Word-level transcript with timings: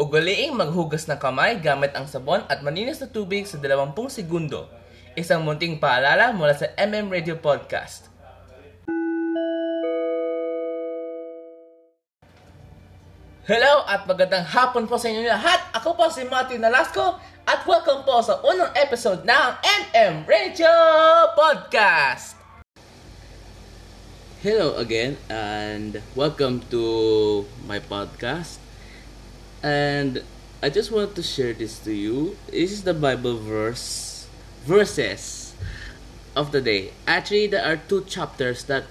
Ugaliing 0.00 0.56
maghugas 0.56 1.04
ng 1.04 1.20
kamay 1.20 1.60
gamit 1.60 1.92
ang 1.92 2.08
sabon 2.08 2.40
at 2.48 2.64
malinis 2.64 3.04
na 3.04 3.12
tubig 3.12 3.44
sa 3.44 3.60
20 3.60 3.92
segundo. 4.08 4.64
Isang 5.12 5.44
munting 5.44 5.76
paalala 5.76 6.32
mula 6.32 6.56
sa 6.56 6.72
MM 6.80 7.12
Radio 7.12 7.36
Podcast. 7.36 8.08
Hello 13.44 13.84
at 13.84 14.08
magandang 14.08 14.48
hapon 14.48 14.88
po 14.88 14.96
sa 14.96 15.12
inyo 15.12 15.20
lahat. 15.20 15.68
Ako 15.76 15.92
po 15.92 16.08
si 16.08 16.24
Martin 16.24 16.64
Nalasco 16.64 17.20
at 17.44 17.60
welcome 17.68 18.00
po 18.08 18.24
sa 18.24 18.40
unang 18.40 18.72
episode 18.80 19.28
ng 19.28 19.48
MM 19.92 20.24
Radio 20.24 20.72
Podcast. 21.36 22.40
Hello 24.40 24.80
again 24.80 25.20
and 25.28 26.00
welcome 26.16 26.64
to 26.72 27.44
my 27.68 27.76
podcast. 27.76 28.69
And 29.62 30.22
I 30.62 30.70
just 30.70 30.90
want 30.90 31.14
to 31.16 31.22
share 31.22 31.52
this 31.52 31.78
to 31.80 31.92
you. 31.92 32.36
This 32.48 32.72
is 32.72 32.82
the 32.82 32.94
Bible 32.94 33.36
verse 33.36 34.26
verses 34.64 35.54
of 36.36 36.52
the 36.52 36.60
day. 36.60 36.92
Actually, 37.06 37.46
there 37.48 37.64
are 37.64 37.76
two 37.76 38.04
chapters 38.04 38.64
that 38.64 38.84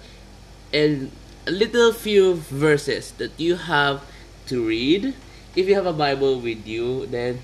and 0.73 1.11
a 1.47 1.51
little 1.51 1.93
few 1.93 2.35
verses 2.35 3.11
that 3.17 3.31
you 3.37 3.55
have 3.55 4.05
to 4.47 4.65
read. 4.65 5.13
If 5.55 5.67
you 5.67 5.75
have 5.75 5.85
a 5.85 5.93
Bible 5.93 6.39
with 6.39 6.67
you, 6.67 7.07
then 7.07 7.41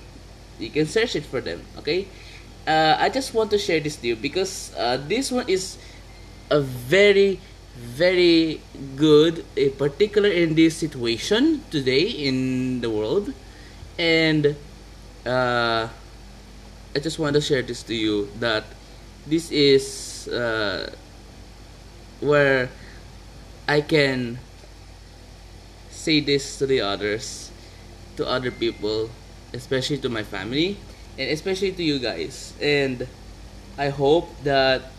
you 0.60 0.70
can 0.70 0.86
search 0.86 1.16
it 1.16 1.26
for 1.26 1.42
them. 1.42 1.62
Okay. 1.78 2.08
Uh, 2.68 2.98
I 3.00 3.10
just 3.10 3.34
want 3.34 3.52
to 3.52 3.58
share 3.58 3.80
this 3.80 3.96
to 3.98 4.08
you 4.08 4.16
because 4.16 4.74
uh, 4.78 4.98
this 4.98 5.32
one 5.32 5.46
is 5.48 5.78
a 6.50 6.62
very 6.62 7.40
very 7.76 8.62
good, 8.96 9.46
in 9.56 9.72
particular 9.72 10.30
in 10.30 10.56
this 10.56 10.76
situation 10.76 11.64
today 11.70 12.08
in 12.08 12.82
the 12.82 12.90
world. 12.90 13.34
And 14.00 14.56
uh, 15.26 15.88
I 16.96 17.00
just 17.00 17.20
want 17.20 17.36
to 17.36 17.42
share 17.42 17.62
this 17.62 17.84
to 17.84 17.96
you 17.96 18.30
that 18.40 18.64
this 19.28 19.52
is 19.52 20.28
uh, 20.28 20.94
where 22.22 22.70
I 23.68 23.82
can 23.82 24.40
say 25.90 26.20
this 26.20 26.58
to 26.60 26.66
the 26.66 26.82
others, 26.82 27.52
to 28.16 28.26
other 28.28 28.52
people, 28.52 29.10
especially 29.54 29.98
to 30.00 30.10
my 30.10 30.24
family, 30.24 30.78
and 31.18 31.30
especially 31.32 31.72
to 31.72 31.84
you 31.84 32.00
guys. 32.00 32.54
And 32.62 33.08
I 33.78 33.90
hope 33.90 34.30
that 34.44 34.92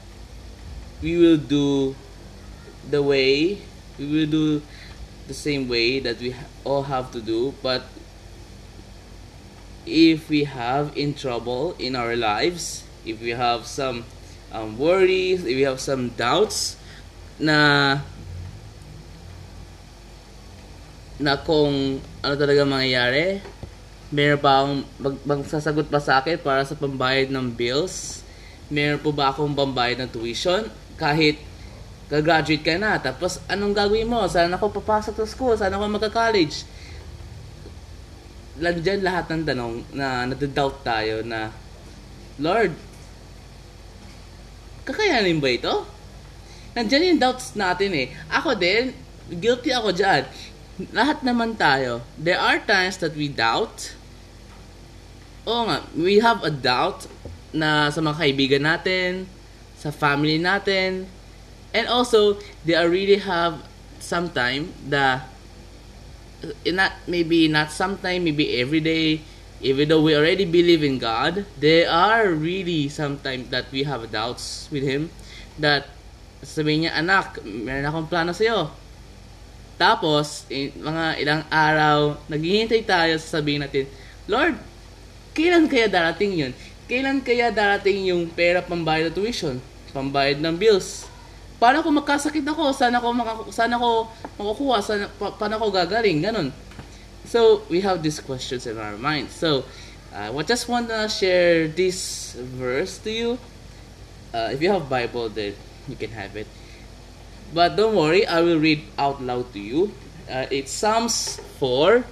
we 1.01 1.17
will 1.17 1.37
do 1.37 1.95
the 2.91 3.03
way 3.03 3.59
we 3.99 4.07
will 4.07 4.31
do 4.31 4.63
the 5.27 5.35
same 5.35 5.69
way 5.69 5.99
that 5.99 6.19
we 6.21 6.35
all 6.65 6.87
have 6.87 7.11
to 7.11 7.21
do 7.21 7.55
but 7.63 7.83
if 9.87 10.29
we 10.29 10.45
have 10.45 10.95
in 10.97 11.15
trouble 11.15 11.75
in 11.79 11.95
our 11.95 12.15
lives 12.15 12.85
if 13.05 13.21
we 13.21 13.31
have 13.31 13.67
some 13.67 14.05
um, 14.53 14.79
worries 14.79 15.43
if 15.43 15.55
we 15.55 15.63
have 15.63 15.81
some 15.81 16.11
doubts 16.15 16.77
na 17.39 18.01
na 21.17 21.35
kung 21.41 21.99
ano 22.23 22.35
talaga 22.37 22.63
mangyayari 22.63 23.41
meron 24.13 24.39
pa 24.39 24.63
akong 24.63 24.79
mag, 25.01 25.17
magsasagot 25.27 25.87
pa 25.91 25.99
sa 25.99 26.23
akin 26.23 26.39
para 26.39 26.63
sa 26.63 26.79
pambayad 26.79 27.33
ng 27.33 27.51
bills 27.51 28.27
meron 28.71 28.99
po 28.99 29.15
ba 29.15 29.31
akong 29.31 29.55
pambayad 29.55 30.03
ng 30.03 30.11
tuition? 30.11 30.67
Kahit 30.99 31.39
gagraduate 32.07 32.63
ka 32.63 32.79
na, 32.79 32.99
tapos 33.03 33.43
anong 33.51 33.75
gagawin 33.75 34.07
mo? 34.07 34.23
Saan 34.31 34.55
ako 34.55 34.79
papasok 34.79 35.15
sa 35.23 35.27
school? 35.27 35.55
Saan 35.59 35.75
ako 35.75 35.91
magka-college? 35.91 36.63
Landyan 38.63 39.03
lahat 39.03 39.27
ng 39.29 39.43
tanong 39.43 39.75
na 39.93 40.25
nadadoubt 40.31 40.81
tayo 40.87 41.27
na, 41.27 41.51
Lord, 42.39 42.73
kakayanin 44.87 45.43
ba 45.43 45.51
ito? 45.51 45.75
Nandiyan 46.79 47.17
yung 47.17 47.21
doubts 47.21 47.57
natin 47.59 47.91
eh. 47.97 48.13
Ako 48.31 48.55
din, 48.55 48.93
guilty 49.33 49.73
ako 49.73 49.91
dyan. 49.91 50.29
Lahat 50.93 51.25
naman 51.25 51.57
tayo. 51.57 52.05
There 52.21 52.39
are 52.39 52.61
times 52.63 53.01
that 53.01 53.17
we 53.17 53.33
doubt. 53.33 53.97
Oo 55.49 55.67
nga, 55.67 55.83
we 55.97 56.21
have 56.21 56.45
a 56.45 56.53
doubt 56.53 57.09
na 57.51 57.89
sa 57.89 58.05
mga 58.05 58.21
kaibigan 58.21 58.63
natin, 58.63 59.25
sa 59.81 59.89
family 59.89 60.37
natin, 60.37 61.09
and 61.77 61.85
also 61.93 62.41
they 62.65 62.73
are 62.73 62.89
really 62.89 63.21
have 63.21 63.61
sometime 64.01 64.73
the 64.89 65.21
not 66.73 66.97
maybe 67.05 67.53
not 67.53 67.69
sometime 67.69 68.25
maybe 68.25 68.57
every 68.57 68.81
day. 68.81 69.21
Even 69.57 69.89
though 69.89 70.05
we 70.05 70.13
already 70.13 70.45
believe 70.45 70.85
in 70.85 71.01
God 71.01 71.49
there 71.57 71.89
are 71.89 72.29
really 72.29 72.93
sometimes 72.93 73.49
that 73.49 73.69
we 73.73 73.89
have 73.89 74.05
doubts 74.13 74.69
with 74.69 74.85
Him. 74.85 75.09
That 75.57 75.89
sabihin 76.45 76.87
niya 76.87 76.93
anak 77.01 77.41
meron 77.45 77.89
akong 77.89 78.09
plano 78.13 78.31
sa 78.37 78.45
iyo 78.45 78.61
tapos 79.77 80.49
in, 80.49 80.73
mga 80.79 81.21
ilang 81.21 81.43
araw 81.53 82.17
naghihintay 82.33 82.85
tayo 82.85 83.17
sa 83.21 83.41
sabihin 83.41 83.65
natin 83.65 83.89
Lord 84.29 84.57
kailan 85.37 85.69
kaya 85.69 85.89
darating 85.89 86.33
yun? 86.33 86.53
Kailan 86.87 87.21
kaya 87.21 87.53
darating 87.53 88.09
yung 88.09 88.31
pera 88.31 88.65
pambayad 88.65 89.13
ng 89.13 89.17
tuition 89.17 89.57
pambayad 89.93 90.41
ng 90.41 90.55
bills 90.57 91.09
paano 91.57 91.83
kung 91.83 91.97
magkasakit 91.97 92.45
ako? 92.45 92.73
Sana 92.73 93.01
ko 93.01 93.13
makaku- 93.13 93.53
sana 93.53 93.77
ko 93.81 94.09
makukuha? 94.37 94.79
Sana 94.83 95.09
pa- 95.09 95.33
paano 95.33 95.57
ko 95.59 95.73
gagaling? 95.73 96.21
Ganun. 96.21 96.53
So, 97.27 97.67
we 97.67 97.83
have 97.83 98.03
these 98.07 98.21
questions 98.23 98.67
in 98.71 98.79
our 98.79 98.95
mind. 98.95 99.35
So, 99.35 99.67
uh, 100.15 100.31
I 100.31 100.43
just 100.47 100.69
want 100.71 100.89
to 100.95 101.11
share 101.11 101.67
this 101.67 102.33
verse 102.39 103.03
to 103.03 103.11
you. 103.11 103.31
Uh, 104.31 104.55
if 104.55 104.63
you 104.63 104.71
have 104.71 104.87
Bible, 104.87 105.27
then 105.29 105.59
you 105.91 105.97
can 105.99 106.15
have 106.15 106.37
it. 106.39 106.47
But 107.51 107.75
don't 107.75 107.95
worry, 107.99 108.27
I 108.27 108.43
will 108.43 108.59
read 108.63 108.87
out 108.99 109.19
loud 109.23 109.51
to 109.55 109.59
you. 109.59 109.91
Uh, 110.31 110.47
it's 110.51 110.71
Psalms 110.71 111.41
4, 111.59 112.05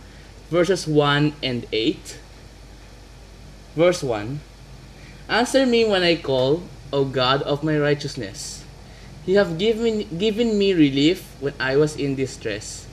verses 0.50 0.87
1 0.87 1.34
and 1.43 1.66
8. 1.71 2.19
Verse 3.77 4.03
1 4.03 4.41
Answer 5.28 5.66
me 5.66 5.84
when 5.84 6.03
I 6.03 6.16
call, 6.16 6.62
O 6.93 7.04
God 7.04 7.43
of 7.43 7.62
my 7.62 7.78
righteousness. 7.78 8.63
You 9.24 9.38
have 9.40 9.56
given, 9.56 10.04
given 10.18 10.58
me 10.58 10.74
relief 10.74 11.24
when 11.40 11.54
I 11.58 11.76
was 11.76 11.96
in 11.96 12.14
distress. 12.14 12.86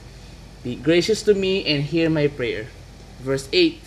Be 0.64 0.76
gracious 0.76 1.22
to 1.24 1.34
me 1.34 1.64
and 1.66 1.84
hear 1.84 2.08
my 2.08 2.28
prayer. 2.28 2.68
Verse 3.20 3.48
8 3.52 3.80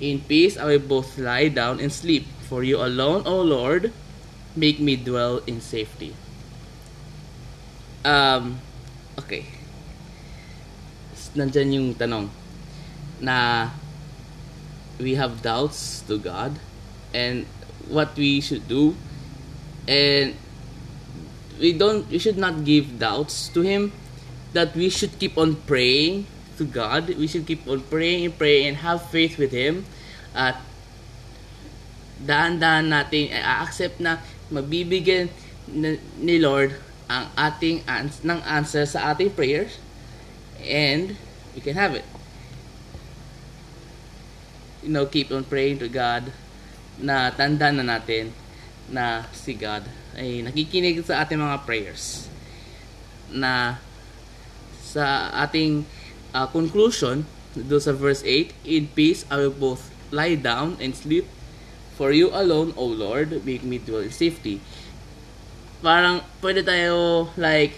In 0.00 0.20
peace 0.24 0.56
I 0.56 0.64
will 0.64 0.80
both 0.80 1.18
lie 1.18 1.48
down 1.48 1.80
and 1.80 1.92
sleep, 1.92 2.24
for 2.48 2.64
you 2.64 2.80
alone, 2.80 3.26
O 3.26 3.42
Lord, 3.42 3.92
make 4.56 4.80
me 4.80 4.96
dwell 4.96 5.44
in 5.46 5.60
safety. 5.60 6.16
Um, 8.04 8.60
okay. 9.18 9.44
Nandyan 11.36 11.74
yung 11.74 11.88
tanong 11.94 12.32
na 13.20 13.68
we 14.96 15.14
have 15.20 15.42
doubts 15.42 16.00
to 16.08 16.16
God 16.16 16.56
and 17.12 17.44
what 17.90 18.16
we 18.16 18.40
should 18.40 18.66
do 18.66 18.96
and 19.86 20.34
we 21.58 21.74
don't 21.74 22.06
we 22.08 22.18
should 22.18 22.38
not 22.38 22.64
give 22.64 22.98
doubts 22.98 23.50
to 23.52 23.60
him 23.60 23.92
that 24.54 24.74
we 24.74 24.88
should 24.88 25.18
keep 25.18 25.36
on 25.36 25.58
praying 25.68 26.26
to 26.56 26.64
God. 26.64 27.10
We 27.14 27.26
should 27.26 27.46
keep 27.46 27.66
on 27.68 27.82
praying 27.86 28.24
and 28.24 28.34
praying 28.34 28.66
and 28.66 28.76
have 28.82 29.06
faith 29.10 29.38
with 29.38 29.52
him. 29.52 29.84
At 30.34 30.58
dahan-dahan 32.18 32.90
natin 32.90 33.30
i-accept 33.30 34.02
na 34.02 34.18
mabibigyan 34.50 35.30
ni 36.18 36.36
Lord 36.42 36.74
ang 37.06 37.30
ating 37.38 37.86
ans- 37.86 38.24
ng 38.26 38.40
answer 38.42 38.84
sa 38.84 39.14
ating 39.14 39.32
prayers 39.32 39.78
and 40.60 41.14
we 41.54 41.60
can 41.62 41.78
have 41.78 41.94
it. 41.94 42.04
You 44.82 44.90
know 44.90 45.06
keep 45.06 45.30
on 45.30 45.46
praying 45.46 45.78
to 45.84 45.88
God 45.88 46.34
na 46.98 47.30
tandaan 47.30 47.78
na 47.78 47.86
natin 47.86 48.34
na 48.88 49.28
si 49.36 49.52
God 49.54 49.84
ay 50.16 50.42
nakikinig 50.42 51.04
sa 51.04 51.22
ating 51.22 51.38
mga 51.38 51.62
prayers 51.68 52.28
na 53.28 53.76
sa 54.80 55.28
ating 55.44 55.84
uh, 56.32 56.48
conclusion 56.48 57.28
do 57.52 57.76
sa 57.76 57.92
verse 57.92 58.24
8 58.24 58.52
in 58.64 58.88
peace 58.92 59.28
I 59.28 59.44
will 59.44 59.54
both 59.54 59.92
lie 60.08 60.36
down 60.36 60.80
and 60.80 60.96
sleep 60.96 61.28
for 61.98 62.14
you 62.14 62.32
alone 62.32 62.72
O 62.78 62.86
Lord 62.86 63.44
make 63.44 63.66
me 63.66 63.82
dwell 63.82 64.06
in 64.06 64.14
safety. 64.14 64.62
Parang 65.82 66.22
pwede 66.38 66.62
tayo 66.62 67.28
like 67.34 67.74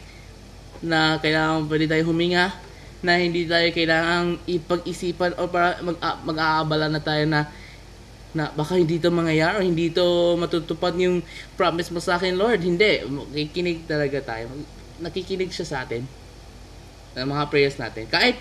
na 0.80 1.20
kailangan 1.20 1.68
pwede 1.68 1.88
tayo 1.88 2.02
huminga 2.08 2.52
na 3.00 3.16
hindi 3.16 3.48
tayo 3.48 3.72
kailangang 3.72 4.36
ipag-isipan 4.44 5.32
o 5.40 5.48
para 5.48 5.80
mag, 5.80 5.96
mag-aabala 6.24 6.92
na 6.92 7.00
tayo 7.00 7.24
na 7.24 7.48
na 8.30 8.50
baka 8.54 8.78
hindi 8.78 9.02
to 9.02 9.10
mangyayari 9.10 9.58
o 9.58 9.66
hindi 9.66 9.90
to 9.90 10.38
matutupad 10.38 10.94
yung 10.94 11.22
promise 11.58 11.90
mo 11.90 11.98
sa 11.98 12.16
akin, 12.16 12.38
Lord. 12.38 12.62
Hindi. 12.62 13.02
Nakikinig 13.06 13.90
talaga 13.90 14.22
tayo. 14.22 14.50
Nakikinig 15.02 15.50
siya 15.50 15.66
sa 15.66 15.76
atin 15.82 16.06
ng 17.18 17.26
mga 17.26 17.44
prayers 17.50 17.76
natin. 17.80 18.06
Kahit 18.06 18.38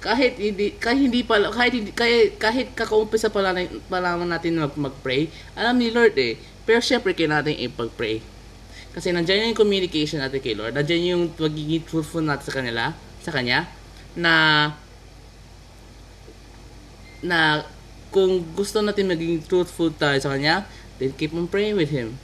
kahit 0.00 0.36
hindi 0.36 0.76
kahit 0.76 1.00
hindi 1.08 1.20
pa 1.24 1.40
kahit 1.52 1.72
kahit, 1.96 2.36
kahit 2.36 2.68
kakaumpisa 2.76 3.32
pa 3.32 3.40
lang 3.40 3.68
pa 3.88 3.98
lang 4.00 4.22
natin 4.24 4.60
mag, 4.60 4.72
mag-pray, 4.76 5.28
alam 5.56 5.76
ni 5.76 5.92
Lord 5.92 6.16
eh. 6.16 6.40
Pero 6.64 6.80
syempre 6.80 7.12
kailangan 7.12 7.48
natin 7.48 7.60
ipag-pray. 7.68 8.22
Kasi 8.96 9.12
nandiyan 9.12 9.52
yung 9.52 9.60
communication 9.60 10.24
natin 10.24 10.40
kay 10.40 10.56
Lord. 10.56 10.72
Nandiyan 10.72 11.02
yung 11.12 11.22
pagiging 11.36 11.84
truthful 11.84 12.24
natin 12.24 12.44
sa 12.48 12.54
kanila, 12.56 12.82
sa 13.20 13.30
kanya 13.34 13.68
na 14.16 14.32
na 17.20 17.68
kung 18.16 18.40
gusto 18.56 18.80
natin 18.80 19.12
maging 19.12 19.44
truthful 19.44 19.92
tayo 19.92 20.16
sa 20.16 20.32
kanya, 20.32 20.64
then 20.96 21.12
keep 21.12 21.36
on 21.36 21.44
praying 21.44 21.76
with 21.76 21.92
him. 21.92 22.16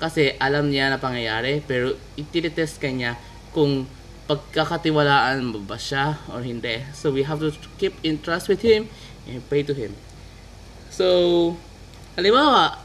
Kasi 0.00 0.32
alam 0.40 0.72
niya 0.72 0.88
na 0.88 0.96
pangyayari, 0.96 1.60
pero 1.60 1.92
itinitest 2.16 2.80
ka 2.80 2.88
niya 2.88 3.20
kung 3.52 3.84
pagkakatiwalaan 4.32 5.44
mo 5.44 5.60
ba 5.60 5.76
siya 5.76 6.16
or 6.32 6.40
hindi. 6.40 6.80
So 6.96 7.12
we 7.12 7.20
have 7.28 7.44
to 7.44 7.52
keep 7.76 8.00
in 8.00 8.16
trust 8.24 8.48
with 8.48 8.64
him 8.64 8.88
and 9.28 9.44
pray 9.52 9.60
to 9.60 9.76
him. 9.76 9.92
So, 10.88 11.04
halimbawa, 12.16 12.80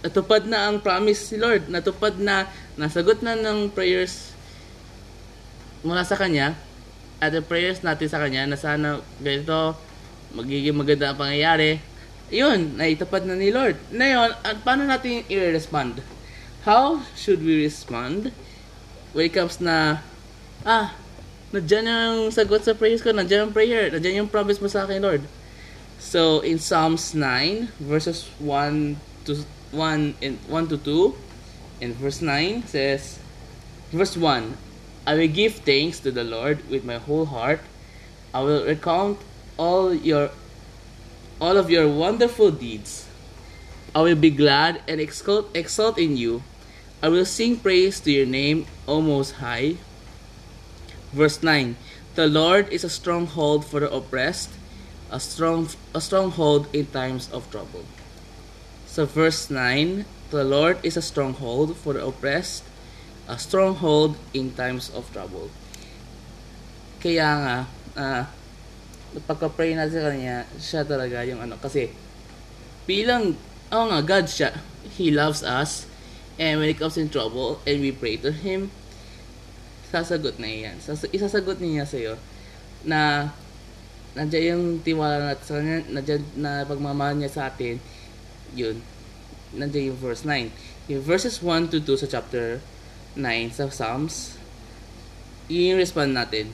natupad 0.00 0.48
na 0.48 0.72
ang 0.72 0.80
promise 0.80 1.28
si 1.28 1.36
Lord, 1.36 1.68
natupad 1.68 2.16
na, 2.16 2.48
nasagot 2.80 3.20
na 3.20 3.36
ng 3.36 3.68
prayers 3.68 4.32
mula 5.84 6.08
sa 6.08 6.16
Kanya, 6.16 6.56
at 7.20 7.36
the 7.36 7.44
prayers 7.44 7.84
natin 7.84 8.08
sa 8.08 8.16
Kanya 8.16 8.48
na 8.48 8.56
sana 8.56 9.04
ganito, 9.20 9.76
magiging 10.32 10.76
maganda 10.76 11.12
ang 11.12 11.20
pangyayari, 11.20 11.80
yun, 12.32 12.80
naitapad 12.80 13.28
na 13.28 13.36
ni 13.36 13.52
Lord. 13.52 13.76
Ngayon, 13.92 14.32
at 14.40 14.64
paano 14.64 14.88
natin 14.88 15.20
i-respond? 15.28 16.00
How 16.64 17.04
should 17.12 17.44
we 17.44 17.60
respond 17.60 18.32
when 19.12 19.28
it 19.28 19.36
comes 19.36 19.60
na, 19.60 20.00
ah, 20.64 20.96
nandiyan 21.52 21.84
yung 21.84 22.32
sagot 22.32 22.64
sa 22.64 22.72
prayers 22.72 23.04
ko, 23.04 23.12
nandiyan 23.12 23.52
yung 23.52 23.54
prayer, 23.54 23.92
nandiyan 23.92 24.24
yung 24.24 24.32
promise 24.32 24.56
mo 24.56 24.72
sa 24.72 24.88
akin, 24.88 25.04
Lord. 25.04 25.22
So, 26.00 26.40
in 26.40 26.56
Psalms 26.56 27.12
9, 27.12 27.76
verses 27.78 28.26
1 28.40 28.96
to 29.28 29.44
1 29.70 30.16
and 30.24 30.40
1 30.48 30.72
to 30.72 30.78
2, 30.80 31.14
and 31.84 31.92
verse 32.00 32.24
9 32.24 32.64
says, 32.64 33.20
verse 33.92 34.16
1, 34.16 34.56
I 35.04 35.12
will 35.14 35.28
give 35.28 35.66
thanks 35.66 36.00
to 36.00 36.10
the 36.10 36.24
Lord 36.24 36.64
with 36.70 36.86
my 36.86 36.96
whole 36.96 37.26
heart. 37.26 37.60
I 38.32 38.40
will 38.40 38.64
recount 38.64 39.20
all 39.56 39.94
your 39.94 40.30
all 41.40 41.56
of 41.56 41.70
your 41.70 41.88
wonderful 41.90 42.50
deeds. 42.50 43.08
I 43.94 44.00
will 44.00 44.16
be 44.16 44.30
glad 44.30 44.80
and 44.86 45.00
exalt, 45.00 45.50
exalt 45.54 45.98
in 45.98 46.16
you. 46.16 46.42
I 47.02 47.08
will 47.08 47.26
sing 47.26 47.58
praise 47.58 47.98
to 48.06 48.12
your 48.12 48.26
name, 48.26 48.66
O 48.86 49.02
Most 49.02 49.42
High. 49.42 49.76
Verse 51.12 51.42
9 51.42 51.76
The 52.14 52.26
Lord 52.26 52.70
is 52.70 52.84
a 52.84 52.88
stronghold 52.88 53.66
for 53.66 53.80
the 53.80 53.90
oppressed, 53.90 54.50
a 55.10 55.18
strong 55.18 55.68
a 55.92 56.00
stronghold 56.00 56.70
in 56.72 56.86
times 56.86 57.28
of 57.34 57.50
trouble. 57.50 57.84
So 58.86 59.04
verse 59.04 59.50
9 59.50 60.06
The 60.30 60.44
Lord 60.44 60.78
is 60.82 60.96
a 60.96 61.02
stronghold 61.02 61.76
for 61.76 61.92
the 61.92 62.06
oppressed, 62.06 62.64
a 63.28 63.36
stronghold 63.36 64.16
in 64.32 64.54
times 64.54 64.88
of 64.94 65.10
trouble. 65.12 65.50
Kaya 67.02 67.28
nga, 67.34 67.58
uh, 67.98 68.24
pagka-pray 69.28 69.76
natin 69.76 69.92
sa 69.92 70.04
kanya, 70.08 70.36
siya 70.56 70.82
talaga 70.88 71.20
yung 71.28 71.44
ano. 71.44 71.60
Kasi, 71.60 71.92
bilang, 72.88 73.36
oh 73.68 73.84
nga, 73.88 74.00
God 74.00 74.26
siya. 74.28 74.56
He 74.96 75.12
loves 75.12 75.44
us. 75.44 75.84
And 76.40 76.58
when 76.58 76.72
it 76.72 76.80
comes 76.80 76.96
in 76.96 77.12
trouble, 77.12 77.60
and 77.68 77.84
we 77.84 77.92
pray 77.92 78.16
to 78.24 78.32
Him, 78.32 78.72
sasagot 79.92 80.40
na 80.40 80.48
yan. 80.48 80.80
Sas- 80.80 81.10
isasagot 81.12 81.60
niya 81.60 81.84
sa'yo 81.84 82.16
na 82.88 83.30
nandiyan 84.16 84.56
yung 84.56 84.64
tiwala 84.80 85.32
natin 85.32 85.44
sa 85.44 85.54
kanya, 85.60 85.78
nandiyan 85.92 86.22
na 86.36 86.50
pagmamahal 86.64 87.20
niya 87.20 87.30
sa 87.32 87.42
atin, 87.52 87.76
yun. 88.56 88.80
Nandiyan 89.52 89.92
yung 89.92 90.00
verse 90.00 90.24
9. 90.24 90.48
Yung 90.88 91.04
verses 91.04 91.40
1 91.44 91.68
to 91.68 91.78
2 91.84 92.02
sa 92.04 92.08
chapter 92.08 92.64
9 93.14 93.52
sa 93.52 93.68
Psalms, 93.68 94.40
yun 95.52 95.76
yung 95.76 95.80
respond 95.80 96.16
natin. 96.16 96.48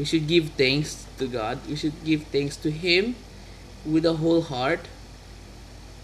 We 0.00 0.08
should 0.08 0.24
give 0.24 0.56
thanks 0.56 1.03
to 1.18 1.26
God. 1.26 1.62
We 1.66 1.76
should 1.76 1.96
give 2.02 2.26
thanks 2.30 2.58
to 2.64 2.70
Him 2.70 3.14
with 3.86 4.04
a 4.04 4.16
whole 4.16 4.42
heart. 4.42 4.84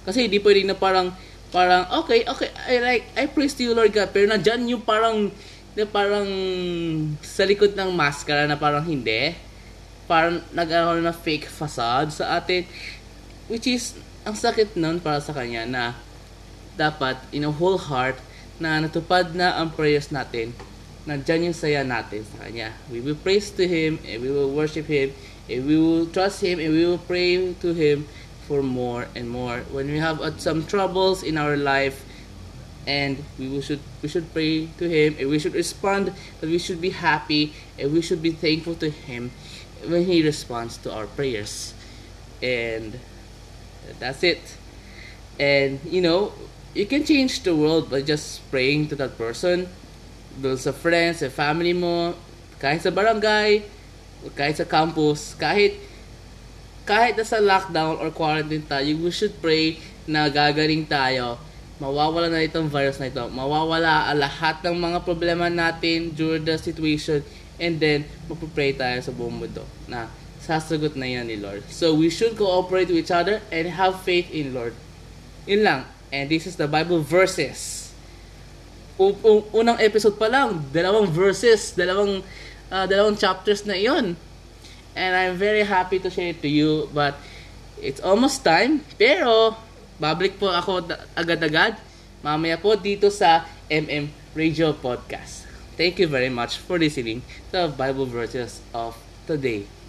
Kasi 0.04 0.28
hindi 0.28 0.40
pwedeng 0.40 0.72
na 0.72 0.76
parang, 0.76 1.12
parang, 1.52 1.88
okay, 2.04 2.24
okay, 2.24 2.50
I 2.68 2.80
like, 2.80 3.04
I 3.16 3.28
praise 3.28 3.52
to 3.58 3.62
you, 3.64 3.72
Lord 3.76 3.92
God. 3.92 4.10
Pero 4.14 4.30
nandyan 4.30 4.68
yung 4.70 4.82
parang, 4.84 5.32
na 5.76 5.86
parang 5.86 6.28
sa 7.22 7.46
likod 7.46 7.78
ng 7.78 7.90
maskara 7.94 8.44
na 8.46 8.58
parang 8.58 8.82
hindi. 8.84 9.36
Parang 10.10 10.42
nag-aaral 10.50 10.98
na 10.98 11.14
fake 11.14 11.46
facade 11.46 12.10
sa 12.10 12.40
atin. 12.40 12.66
Which 13.46 13.66
is, 13.70 13.94
ang 14.24 14.36
sakit 14.36 14.76
nun 14.76 15.00
para 15.00 15.18
sa 15.22 15.32
kanya 15.32 15.64
na 15.64 15.84
dapat 16.76 17.18
in 17.34 17.44
a 17.44 17.52
whole 17.52 17.76
heart 17.76 18.16
na 18.60 18.80
natupad 18.80 19.32
na 19.32 19.56
ang 19.56 19.72
prayers 19.72 20.12
natin 20.12 20.52
nandyan 21.06 21.50
yung 21.50 21.56
saya 21.56 21.80
natin 21.80 22.24
sa 22.24 22.44
Kanya. 22.44 22.72
We 22.92 23.00
will 23.00 23.16
praise 23.16 23.48
to 23.56 23.64
Him, 23.64 23.98
and 24.04 24.20
we 24.20 24.28
will 24.28 24.52
worship 24.52 24.86
Him, 24.86 25.12
and 25.48 25.64
we 25.64 25.76
will 25.76 26.06
trust 26.06 26.44
Him, 26.44 26.60
and 26.60 26.72
we 26.72 26.84
will 26.84 27.00
pray 27.00 27.54
to 27.54 27.72
Him 27.72 28.04
for 28.44 28.62
more 28.62 29.08
and 29.14 29.30
more. 29.30 29.64
When 29.72 29.88
we 29.88 29.98
have 29.98 30.20
uh, 30.20 30.36
some 30.36 30.66
troubles 30.66 31.22
in 31.22 31.38
our 31.38 31.56
life, 31.56 32.04
and 32.86 33.22
we 33.38 33.48
will 33.48 33.60
should 33.60 33.80
we 34.02 34.08
should 34.08 34.32
pray 34.32 34.68
to 34.76 34.84
Him, 34.88 35.16
and 35.16 35.28
we 35.30 35.38
should 35.38 35.54
respond 35.54 36.12
that 36.40 36.48
we 36.48 36.58
should 36.58 36.80
be 36.80 36.90
happy, 36.90 37.52
and 37.78 37.92
we 37.92 38.02
should 38.02 38.20
be 38.20 38.32
thankful 38.32 38.74
to 38.84 38.90
Him 38.90 39.32
when 39.86 40.04
He 40.04 40.20
responds 40.20 40.76
to 40.84 40.92
our 40.92 41.06
prayers. 41.06 41.72
And 42.42 43.00
that's 43.98 44.24
it. 44.24 44.56
And 45.40 45.80
you 45.88 46.00
know, 46.00 46.32
you 46.74 46.84
can 46.84 47.04
change 47.04 47.40
the 47.42 47.56
world 47.56 47.88
by 47.88 48.02
just 48.02 48.44
praying 48.50 48.88
to 48.92 48.96
that 48.96 49.16
person 49.16 49.68
doon 50.38 50.58
sa 50.60 50.70
friends, 50.70 51.24
sa 51.24 51.28
family 51.32 51.74
mo, 51.74 52.14
kahit 52.60 52.84
sa 52.84 52.92
barangay, 52.92 53.64
kahit 54.36 54.60
sa 54.60 54.68
campus, 54.68 55.34
kahit 55.34 55.80
kahit 56.84 57.14
na 57.14 57.24
sa 57.24 57.38
lockdown 57.38 58.02
or 58.02 58.10
quarantine 58.10 58.66
tayo, 58.66 58.90
we 58.98 59.10
should 59.14 59.34
pray 59.38 59.78
na 60.10 60.26
gagaling 60.26 60.84
tayo. 60.84 61.38
Mawawala 61.80 62.28
na 62.28 62.44
itong 62.44 62.68
virus 62.68 63.00
na 63.00 63.08
ito. 63.08 63.24
Mawawala 63.30 64.10
lahat 64.12 64.60
ng 64.66 64.76
mga 64.76 64.98
problema 65.06 65.48
natin 65.48 66.12
during 66.12 66.44
the 66.44 66.58
situation 66.58 67.24
and 67.56 67.80
then 67.80 68.04
magpapray 68.28 68.74
tayo 68.76 68.98
sa 69.00 69.12
buong 69.14 69.38
mundo 69.44 69.64
na 69.88 70.10
sasagot 70.40 70.96
na 70.96 71.08
yan 71.08 71.28
ni 71.28 71.38
Lord. 71.38 71.64
So 71.72 71.94
we 71.94 72.10
should 72.10 72.36
cooperate 72.36 72.90
with 72.90 73.06
each 73.06 73.14
other 73.14 73.40
and 73.48 73.70
have 73.70 74.02
faith 74.02 74.28
in 74.32 74.52
Lord. 74.52 74.74
Yun 75.48 75.64
lang. 75.64 75.80
And 76.10 76.26
this 76.26 76.44
is 76.44 76.58
the 76.58 76.66
Bible 76.66 77.00
verses 77.00 77.89
unang 79.56 79.80
episode 79.80 80.20
pa 80.20 80.28
lang, 80.28 80.60
dalawang 80.68 81.08
verses, 81.08 81.72
dalawang 81.72 82.20
uh, 82.68 82.84
dalawang 82.84 83.16
chapters 83.16 83.64
na 83.64 83.72
iyon. 83.72 84.12
And 84.92 85.10
I'm 85.16 85.40
very 85.40 85.64
happy 85.64 86.02
to 86.04 86.10
share 86.12 86.36
it 86.36 86.42
to 86.44 86.50
you, 86.50 86.90
but 86.92 87.16
it's 87.80 88.02
almost 88.04 88.44
time. 88.44 88.84
Pero, 89.00 89.56
babalik 89.96 90.36
po 90.36 90.52
ako 90.52 90.84
agad-agad 91.16 91.80
mamaya 92.20 92.60
po 92.60 92.76
dito 92.76 93.08
sa 93.08 93.48
MM 93.72 94.12
Radio 94.36 94.76
Podcast. 94.76 95.48
Thank 95.80 95.96
you 95.96 96.08
very 96.12 96.28
much 96.28 96.60
for 96.60 96.76
listening 96.76 97.24
to 97.56 97.72
Bible 97.72 98.04
Verses 98.04 98.60
of 98.76 98.98
today. 99.24 99.79